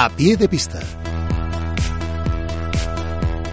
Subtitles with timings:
[0.00, 0.78] A pie de pista.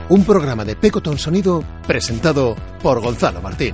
[0.10, 3.74] Un programa de Pecotón Sonido presentado por Gonzalo Martín.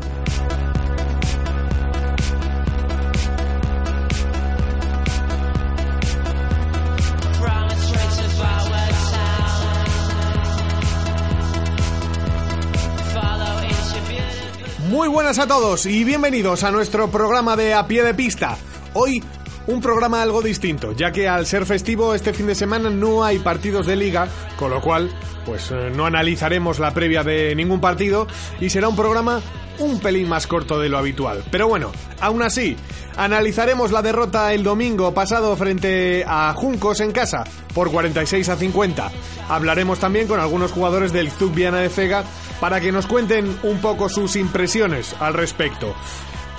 [14.88, 18.58] Muy buenas a todos y bienvenidos a nuestro programa de A Pie de Pista.
[18.94, 19.22] Hoy
[19.68, 23.40] un programa algo distinto, ya que al ser festivo este fin de semana no hay
[23.40, 25.12] partidos de liga, con lo cual
[25.46, 28.28] pues eh, no analizaremos la previa de ningún partido
[28.60, 29.42] y será un programa
[29.80, 31.44] un pelín más corto de lo habitual.
[31.50, 32.78] Pero bueno, aún así,
[33.18, 39.12] analizaremos la derrota el domingo pasado frente a Juncos en casa por 46 a 50.
[39.50, 42.24] Hablaremos también con algunos jugadores del Zub Viana de Fega
[42.60, 45.96] para que nos cuenten un poco sus impresiones al respecto.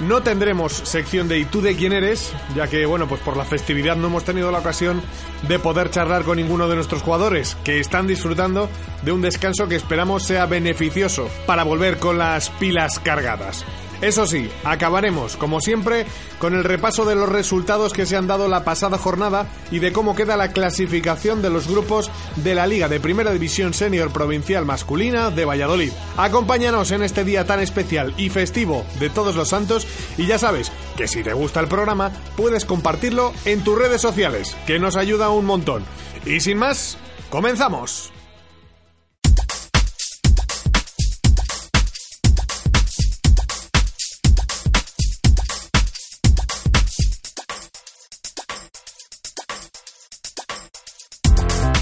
[0.00, 2.32] No tendremos sección de ¿y tú de quién eres?
[2.56, 5.00] Ya que, bueno, pues por la festividad no hemos tenido la ocasión
[5.46, 8.68] de poder charlar con ninguno de nuestros jugadores, que están disfrutando
[9.02, 13.64] de un descanso que esperamos sea beneficioso para volver con las pilas cargadas.
[14.02, 16.06] Eso sí, acabaremos, como siempre,
[16.40, 19.92] con el repaso de los resultados que se han dado la pasada jornada y de
[19.92, 24.66] cómo queda la clasificación de los grupos de la Liga de Primera División Senior Provincial
[24.66, 25.92] Masculina de Valladolid.
[26.16, 29.86] Acompáñanos en este día tan especial y festivo de Todos los Santos
[30.18, 34.56] y ya sabes que si te gusta el programa puedes compartirlo en tus redes sociales,
[34.66, 35.84] que nos ayuda un montón.
[36.26, 36.98] Y sin más,
[37.30, 38.12] comenzamos.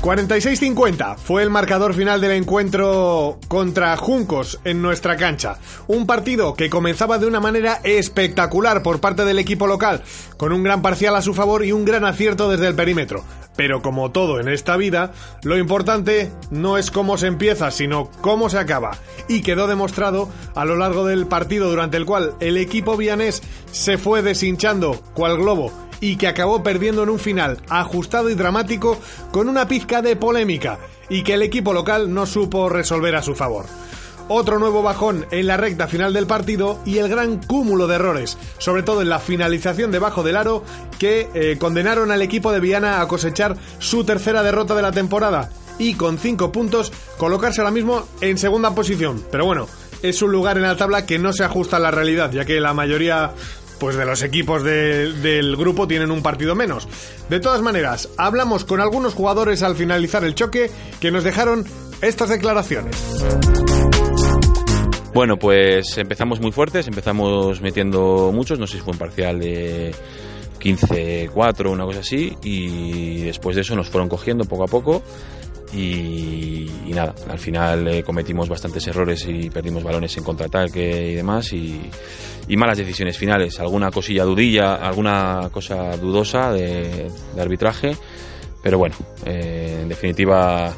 [0.01, 5.59] 46-50 fue el marcador final del encuentro contra Juncos en nuestra cancha.
[5.89, 10.03] Un partido que comenzaba de una manera espectacular por parte del equipo local,
[10.39, 13.25] con un gran parcial a su favor y un gran acierto desde el perímetro.
[13.57, 15.13] Pero como todo en esta vida,
[15.43, 18.93] lo importante no es cómo se empieza, sino cómo se acaba.
[19.29, 23.99] Y quedó demostrado a lo largo del partido durante el cual el equipo vianés se
[23.99, 28.99] fue deshinchando cual globo y que acabó perdiendo en un final ajustado y dramático
[29.31, 30.79] con una pizca de polémica
[31.09, 33.67] y que el equipo local no supo resolver a su favor.
[34.33, 38.39] Otro nuevo bajón en la recta final del partido y el gran cúmulo de errores,
[38.59, 40.63] sobre todo en la finalización debajo del aro,
[41.01, 45.51] que eh, condenaron al equipo de Viana a cosechar su tercera derrota de la temporada
[45.81, 49.21] y con cinco puntos colocarse ahora mismo en segunda posición.
[49.33, 49.67] Pero bueno,
[50.03, 52.61] es un lugar en la tabla que no se ajusta a la realidad, ya que
[52.61, 53.33] la mayoría
[53.81, 56.87] pues de los equipos del grupo tienen un partido menos.
[57.29, 60.71] De todas maneras, hablamos con algunos jugadores al finalizar el choque
[61.01, 61.65] que nos dejaron
[62.03, 62.95] estas declaraciones.
[65.13, 69.93] Bueno, pues empezamos muy fuertes, empezamos metiendo muchos, no sé si fue un parcial de
[70.61, 75.03] 15-4 una cosa así, y después de eso nos fueron cogiendo poco a poco
[75.73, 81.53] y, nada, al final eh, cometimos bastantes errores y perdimos balones en contraataque y demás
[81.53, 81.81] y,
[82.57, 87.09] malas decisiones finales, alguna cosilla dudilla, alguna cosa dudosa de,
[87.39, 87.97] arbitraje,
[88.61, 90.75] pero bueno, eh, en definitiva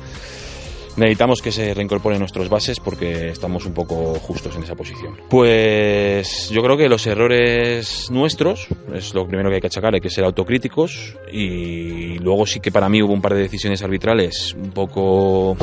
[0.96, 5.16] necesitamos que se reincorporen nuestros bases porque estamos un poco justos en esa posición.
[5.28, 10.00] Pues yo creo que los errores nuestros es lo primero que hay que achacar, hay
[10.00, 14.54] que ser autocríticos y luego sí que para mí hubo un par de decisiones arbitrales
[14.54, 15.56] un poco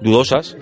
[0.00, 0.56] dudosas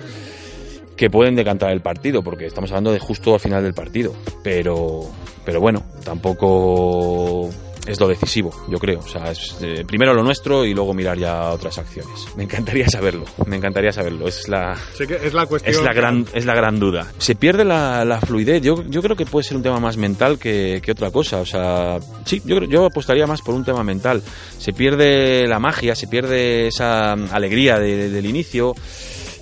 [0.96, 4.14] que pueden decantar el partido, porque estamos hablando de justo al final del partido.
[4.42, 5.02] Pero,
[5.44, 7.50] pero bueno, tampoco
[7.86, 9.00] es lo decisivo, yo creo.
[9.00, 12.26] O sea, es eh, primero lo nuestro y luego mirar ya otras acciones.
[12.36, 14.26] Me encantaría saberlo, me encantaría saberlo.
[14.28, 15.74] Es la, es la cuestión.
[15.74, 17.06] Es la gran, es la gran duda.
[17.18, 18.62] Se pierde la, la fluidez.
[18.62, 21.40] Yo, yo creo que puede ser un tema más mental que, que otra cosa.
[21.40, 24.22] O sea, sí, yo, yo apostaría más por un tema mental.
[24.58, 28.74] Se pierde la magia, se pierde esa alegría del inicio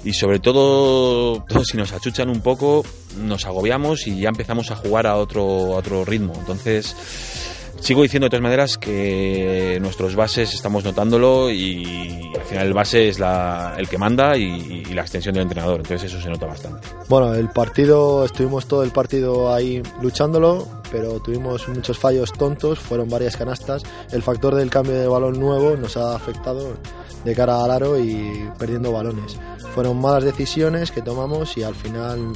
[0.05, 2.85] y sobre todo, si nos achuchan un poco,
[3.19, 6.33] nos agobiamos y ya empezamos a jugar a otro, a otro ritmo.
[6.37, 6.97] Entonces,
[7.83, 13.09] Sigo diciendo de todas maneras que nuestros bases estamos notándolo y al final el base
[13.09, 16.47] es la, el que manda y, y la extensión del entrenador, entonces eso se nota
[16.47, 16.87] bastante.
[17.09, 23.09] Bueno, el partido, estuvimos todo el partido ahí luchándolo, pero tuvimos muchos fallos tontos, fueron
[23.09, 23.83] varias canastas.
[24.13, 26.75] El factor del cambio de balón nuevo nos ha afectado
[27.25, 29.37] de cara al aro y perdiendo balones.
[29.75, 32.33] Fueron malas decisiones que tomamos y al final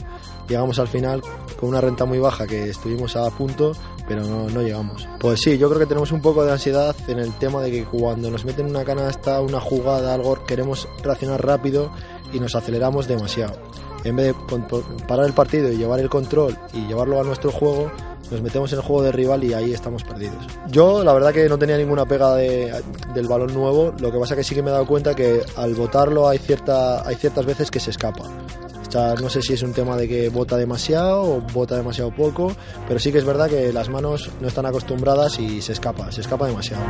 [0.48, 1.22] llegamos al final
[1.58, 3.72] con una renta muy baja que estuvimos a punto,
[4.06, 5.08] pero no, no, llegamos.
[5.18, 7.84] Pues sí, yo creo que tenemos un poco de ansiedad en el tema de que
[7.84, 11.90] cuando nos meten una canasta, una jugada, algo, queremos reaccionar rápido
[12.32, 13.58] y nos aceleramos demasiado.
[14.04, 17.90] En vez de parar el partido y llevar el control y llevarlo a nuestro juego,
[18.30, 20.46] nos metemos en el juego de rival y ahí estamos perdidos.
[20.68, 22.72] Yo la verdad que no tenía ninguna pega de,
[23.14, 25.74] del balón nuevo, lo que pasa que sí que me he dado cuenta que al
[25.74, 28.24] botarlo hay, cierta, hay ciertas veces que se escapa.
[28.94, 32.54] No sé si es un tema de que bota demasiado o bota demasiado poco,
[32.86, 36.20] pero sí que es verdad que las manos no están acostumbradas y se escapa, se
[36.20, 36.82] escapa demasiado.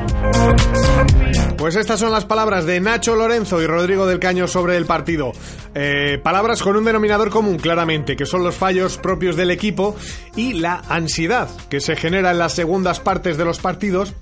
[1.56, 5.32] Pues estas son las palabras de Nacho Lorenzo y Rodrigo del Caño sobre el partido.
[5.74, 9.96] Eh, palabras con un denominador común, claramente, que son los fallos propios del equipo
[10.36, 14.14] y la ansiedad que se genera en las segundas partes de los partidos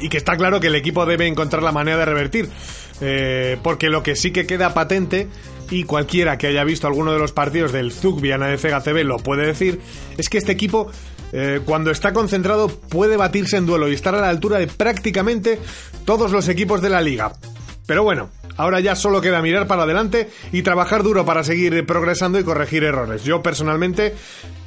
[0.00, 2.48] y que está claro que el equipo debe encontrar la manera de revertir.
[3.00, 5.28] Eh, porque lo que sí que queda patente
[5.70, 9.18] y cualquiera que haya visto alguno de los partidos del Zug Viana de CB lo
[9.18, 9.80] puede decir,
[10.16, 10.90] es que este equipo
[11.32, 15.58] eh, cuando está concentrado puede batirse en duelo y estar a la altura de prácticamente
[16.04, 17.32] todos los equipos de la liga.
[17.86, 22.38] Pero bueno, ahora ya solo queda mirar para adelante y trabajar duro para seguir progresando
[22.38, 23.24] y corregir errores.
[23.24, 24.14] Yo personalmente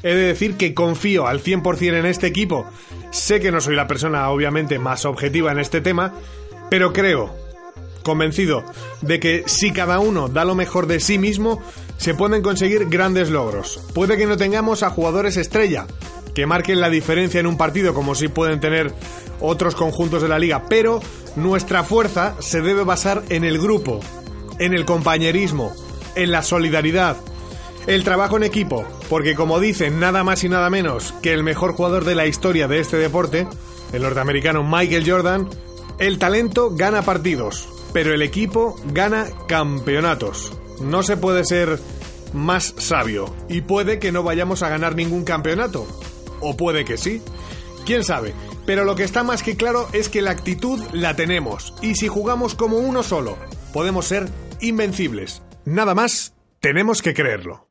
[0.04, 2.66] he de decir que confío al 100% en este equipo.
[3.12, 6.14] Sé que no soy la persona obviamente más objetiva en este tema,
[6.70, 7.36] pero creo
[8.04, 8.64] convencido
[9.02, 11.62] de que si cada uno da lo mejor de sí mismo,
[11.98, 13.80] se pueden conseguir grandes logros.
[13.94, 15.86] Puede que no tengamos a jugadores estrella
[16.40, 18.94] que marquen la diferencia en un partido como si pueden tener
[19.42, 21.02] otros conjuntos de la liga, pero
[21.36, 24.00] nuestra fuerza se debe basar en el grupo,
[24.58, 25.74] en el compañerismo,
[26.16, 27.18] en la solidaridad,
[27.88, 31.74] el trabajo en equipo, porque como dicen nada más y nada menos que el mejor
[31.74, 33.46] jugador de la historia de este deporte,
[33.92, 35.50] el norteamericano Michael Jordan,
[35.98, 40.54] el talento gana partidos, pero el equipo gana campeonatos.
[40.80, 41.80] No se puede ser
[42.32, 45.86] más sabio y puede que no vayamos a ganar ningún campeonato.
[46.42, 47.22] O puede que sí.
[47.86, 48.34] ¿Quién sabe?
[48.66, 52.08] Pero lo que está más que claro es que la actitud la tenemos y si
[52.08, 53.38] jugamos como uno solo,
[53.74, 54.30] podemos ser
[54.62, 55.42] invencibles.
[55.66, 57.69] Nada más, tenemos que creerlo.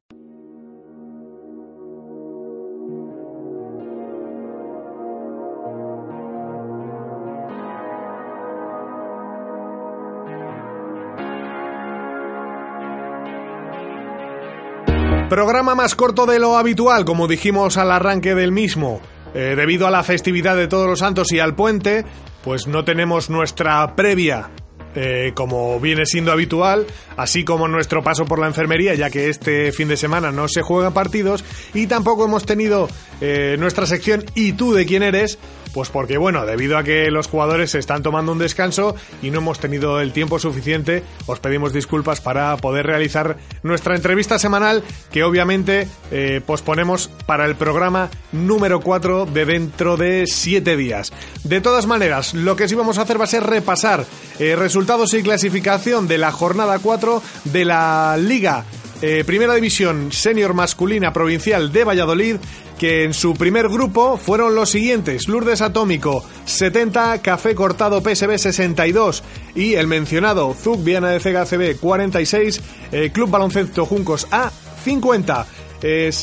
[15.28, 19.02] Programa más corto de lo habitual, como dijimos al arranque del mismo.
[19.34, 22.06] Eh, debido a la festividad de Todos los Santos y al puente,
[22.42, 24.48] pues no tenemos nuestra previa
[24.94, 26.86] eh, como viene siendo habitual,
[27.16, 30.62] así como nuestro paso por la enfermería, ya que este fin de semana no se
[30.62, 32.88] juegan partidos, y tampoco hemos tenido
[33.20, 35.38] eh, nuestra sección ¿Y tú de quién eres?
[35.72, 39.38] Pues porque, bueno, debido a que los jugadores se están tomando un descanso y no
[39.38, 44.82] hemos tenido el tiempo suficiente, os pedimos disculpas para poder realizar nuestra entrevista semanal
[45.12, 51.12] que obviamente eh, posponemos para el programa número 4 de dentro de 7 días.
[51.44, 54.04] De todas maneras, lo que sí vamos a hacer va a ser repasar
[54.38, 58.64] eh, resultados y clasificación de la jornada 4 de la Liga
[59.00, 62.36] eh, Primera División Senior Masculina Provincial de Valladolid,
[62.78, 69.22] que en su primer grupo fueron los siguientes: Lourdes Atómico 70, Café Cortado PSB 62
[69.54, 72.60] y el mencionado Zug Viana de CGCB 46,
[72.92, 74.50] eh, Club Baloncesto Juncos A
[74.84, 75.46] 50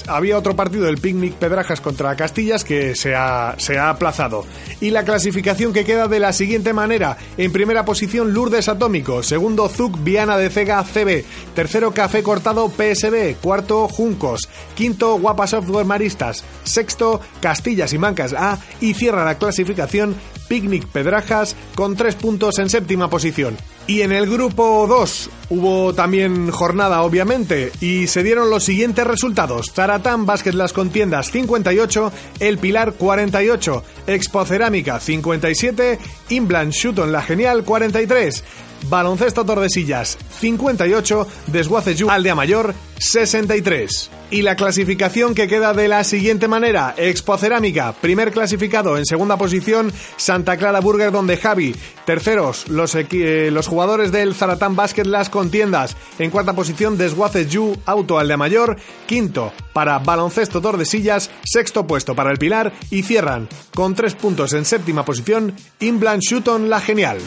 [0.08, 4.46] había otro partido del Picnic Pedrajas contra Castillas que se ha, se ha aplazado.
[4.82, 7.18] Y la clasificación que queda de la siguiente manera.
[7.38, 13.36] En primera posición Lourdes Atómico, segundo Zuc Viana de Cega CB, tercero Café Cortado PSB,
[13.42, 18.60] cuarto Juncos, quinto Guapa Software Maristas, sexto Castillas y Mancas A.
[18.82, 20.16] Y cierra la clasificación
[20.48, 23.58] Picnic Pedrajas con tres puntos en séptima posición.
[23.88, 29.72] Y en el grupo 2 hubo también jornada, obviamente, y se dieron los siguientes resultados.
[29.74, 36.00] Zaratán Básquet Las Contiendas 58, El Pilar 48, Expo Cerámica 57,
[36.30, 38.44] Inblan Shuton La Genial 43.
[38.90, 44.12] Baloncesto Tordesillas 58, Desguace Aldea Mayor 63.
[44.32, 49.38] Y la clasificación que queda de la siguiente manera: Expo Cerámica, primer clasificado en segunda
[49.38, 55.30] posición, Santa Clara Burger donde Javi, terceros los, eh, los jugadores del Zaratán Basket Las
[55.30, 62.16] Contiendas, en cuarta posición Desguace Yu Auto Aldea Mayor, quinto para Baloncesto Tordesillas, sexto puesto
[62.16, 62.74] para el Pilar.
[62.90, 67.18] Y cierran con tres puntos en séptima posición Inblan Shuton La Genial.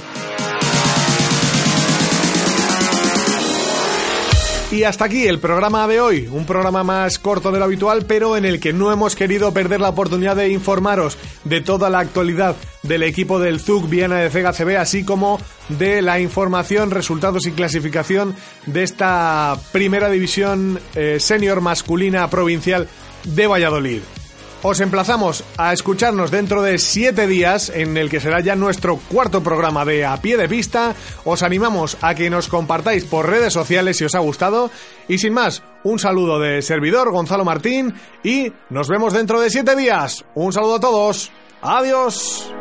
[4.70, 8.36] Y hasta aquí el programa de hoy, un programa más corto de lo habitual, pero
[8.36, 12.54] en el que no hemos querido perder la oportunidad de informaros de toda la actualidad
[12.82, 18.36] del equipo del ZUC Viena de CGCB, así como de la información, resultados y clasificación
[18.66, 22.88] de esta primera división eh, senior masculina provincial
[23.24, 24.02] de Valladolid.
[24.60, 29.40] Os emplazamos a escucharnos dentro de siete días, en el que será ya nuestro cuarto
[29.40, 30.96] programa de A Pie de Pista.
[31.24, 34.72] Os animamos a que nos compartáis por redes sociales si os ha gustado.
[35.06, 39.76] Y sin más, un saludo de servidor Gonzalo Martín y nos vemos dentro de siete
[39.76, 40.24] días.
[40.34, 41.30] Un saludo a todos.
[41.62, 42.52] Adiós.